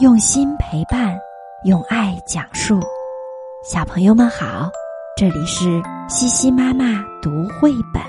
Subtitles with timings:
[0.00, 1.18] 用心陪伴，
[1.64, 2.78] 用爱讲述。
[3.64, 4.70] 小朋友们好，
[5.16, 8.00] 这里是西西妈妈读绘本。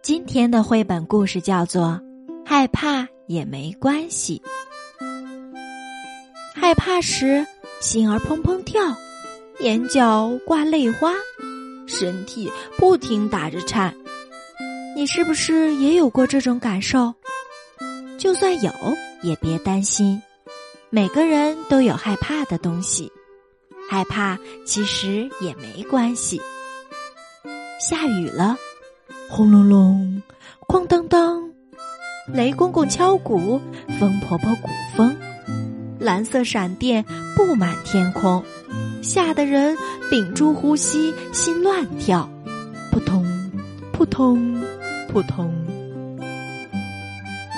[0.00, 2.00] 今天的绘本故事叫做
[2.48, 4.42] 《害怕也没关系》。
[6.54, 7.46] 害怕时，
[7.82, 8.80] 心儿砰砰跳，
[9.60, 11.12] 眼角挂泪花，
[11.86, 13.94] 身体不停打着颤。
[14.96, 17.14] 你是不是也有过这种感受？
[18.16, 18.70] 就算有，
[19.22, 20.22] 也别担心。
[20.88, 23.10] 每个人都有害怕的东西，
[23.90, 26.40] 害怕其实也没关系。
[27.80, 28.56] 下雨了，
[29.28, 30.22] 轰隆隆，
[30.68, 31.50] 哐当当，
[32.32, 33.60] 雷公公敲鼓，
[33.98, 35.16] 风婆婆鼓风，
[35.98, 37.04] 蓝色闪电
[37.36, 38.44] 布满天空，
[39.02, 39.76] 吓得人
[40.08, 42.30] 屏住呼吸，心乱跳，
[42.92, 43.26] 扑通，
[43.92, 44.62] 扑通。
[45.14, 45.48] 不同！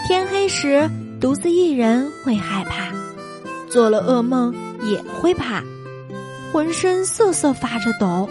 [0.07, 0.87] 天黑时，
[1.19, 2.93] 独自一人会害怕，
[3.71, 5.62] 做了噩梦也会怕，
[6.53, 8.29] 浑身瑟瑟发着抖，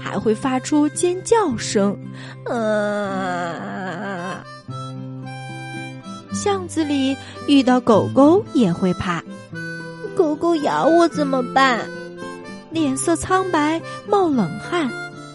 [0.00, 1.98] 还会发出尖叫声。
[2.46, 4.36] 呃，
[6.32, 7.16] 巷子里
[7.48, 9.20] 遇到狗狗也会怕，
[10.14, 11.80] 狗狗咬我怎么办？
[12.70, 14.88] 脸色苍白，冒冷汗，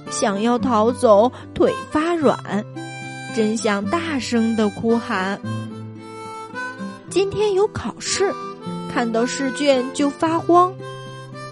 [0.09, 2.65] 想要逃走，腿发软。
[3.37, 5.39] 真想大声的哭喊。
[7.07, 8.33] 今天有考试，
[8.91, 10.73] 看到试卷就发慌，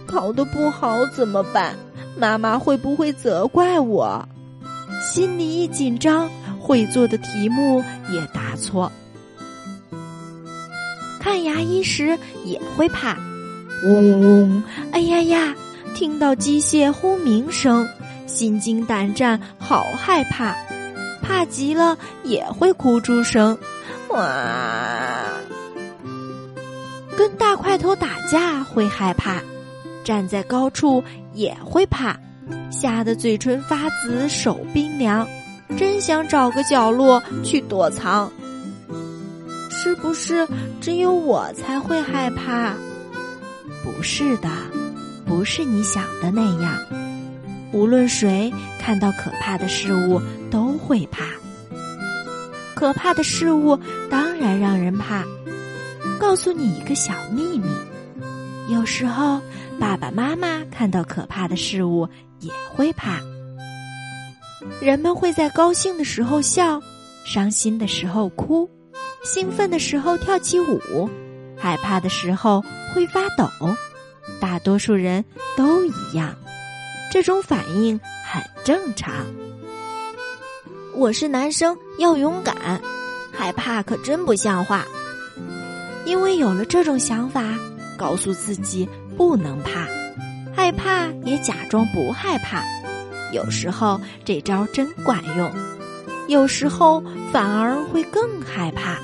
[0.08, 1.76] 考得不好怎么办？
[2.18, 4.28] 妈妈会不会责怪我？
[5.00, 6.28] 心里一紧张，
[6.60, 8.92] 会做的题目也答错。
[11.20, 13.16] 看牙医时也会怕，
[13.84, 15.56] 嗡嗡，哎呀呀！
[15.94, 17.88] 听到机械轰鸣声，
[18.26, 20.56] 心惊胆战，好害怕。
[21.26, 23.58] 怕极了也会哭出声，
[24.10, 25.26] 哇！
[27.18, 29.42] 跟大块头打架会害怕，
[30.04, 31.04] 站在高处
[31.34, 32.16] 也会怕，
[32.70, 35.28] 吓得嘴唇发紫，手冰凉，
[35.76, 38.32] 真想找个角落去躲藏。
[39.72, 40.48] 是不是
[40.80, 42.74] 只有我才会害怕？
[43.84, 44.50] 不是的，
[45.26, 47.05] 不是你想的那样。
[47.76, 51.26] 无论谁看到可怕的事物都会怕，
[52.74, 53.78] 可怕的事物
[54.10, 55.26] 当然让人怕。
[56.18, 57.68] 告诉你一个小秘密：
[58.70, 59.42] 有时候
[59.78, 62.08] 爸爸妈妈看到可怕的事物
[62.40, 63.20] 也会怕。
[64.80, 66.82] 人们会在高兴的时候笑，
[67.26, 68.70] 伤心的时候哭，
[69.26, 71.10] 兴奋的时候跳起舞，
[71.58, 72.64] 害怕的时候
[72.94, 73.50] 会发抖。
[74.40, 75.26] 大多数人
[75.58, 76.34] 都一样。
[77.12, 79.14] 这种反应很正常。
[80.94, 82.82] 我是男生，要勇敢，
[83.34, 84.86] 害怕可真不像话。
[86.06, 87.44] 因为有了这种想法，
[87.98, 89.88] 告诉自己不能怕，
[90.56, 92.64] 害怕也假装不害怕。
[93.32, 95.52] 有时候这招真管用，
[96.28, 98.98] 有时候反而会更害怕。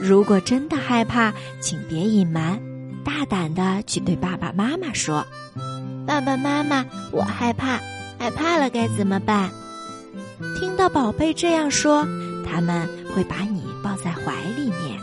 [0.00, 2.60] 如果真的害怕，请别隐瞒，
[3.04, 5.24] 大胆的去对爸爸妈妈说。
[6.06, 7.80] 爸爸妈妈，我害怕，
[8.18, 9.50] 害怕了该怎么办？
[10.58, 12.06] 听到宝贝这样说，
[12.48, 15.00] 他们会把你抱在怀里面。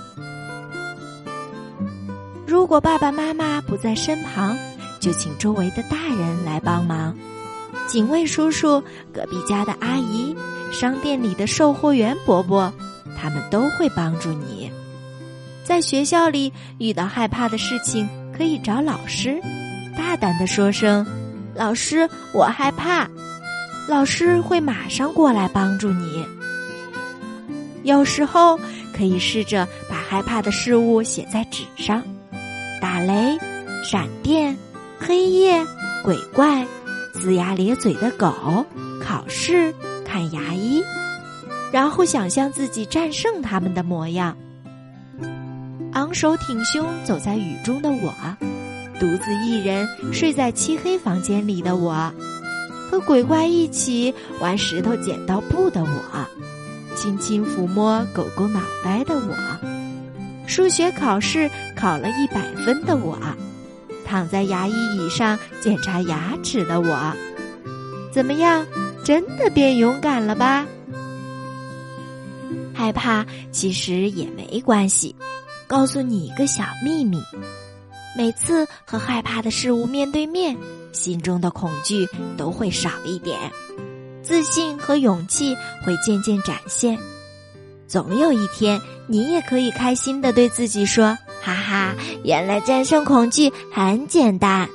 [2.48, 4.58] 如果爸爸妈妈不在身旁，
[5.02, 7.14] 就请周围的大人来帮忙，
[7.86, 8.82] 警卫叔叔、
[9.14, 10.34] 隔壁家的阿姨、
[10.72, 12.72] 商店里的售货员伯伯，
[13.20, 14.72] 他们都会帮助你。
[15.66, 19.42] 在学校里遇到害怕的事情，可以找老师。
[19.98, 21.06] 大胆的说声
[21.56, 23.08] ：“老师，我害怕。”
[23.88, 26.26] 老师会马上过来帮助你。
[27.84, 28.58] 有时候
[28.96, 32.02] 可以试着把害怕的事物写在纸上：
[32.80, 33.38] 打雷、
[33.84, 34.56] 闪电、
[34.98, 35.66] 黑夜、
[36.02, 36.66] 鬼怪、
[37.14, 38.66] 龇牙咧嘴的狗、
[39.02, 39.74] 考试、
[40.06, 40.82] 看牙医，
[41.74, 44.38] 然后想象自己战胜他们的模样，
[45.92, 48.14] 昂首挺胸走在雨中的我。
[49.04, 52.10] 独自一人睡在漆黑房间里的我，
[52.90, 56.26] 和鬼怪一起玩石头剪刀布的我，
[56.96, 59.36] 轻轻抚摸狗狗脑袋的我，
[60.48, 63.20] 数学考试考了一百分的我，
[64.06, 67.14] 躺在牙医椅上检查牙齿的我，
[68.14, 68.66] 怎么样？
[69.04, 70.66] 真的变勇敢了吧？
[72.74, 75.14] 害怕其实也没关系，
[75.68, 77.22] 告诉你一个小秘密。
[78.16, 80.56] 每次和害怕的事物面对面，
[80.92, 82.08] 心中的恐惧
[82.38, 83.40] 都会少一点，
[84.22, 86.98] 自信和勇气会渐渐展现。
[87.88, 94.70] 总有一天，你也可以开心的对自己说：“哈哈，原来战胜恐惧很简单。”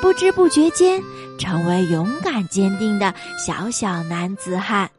[0.00, 1.02] 不知不觉间，
[1.38, 4.90] 成为勇敢坚定的小小男子汉。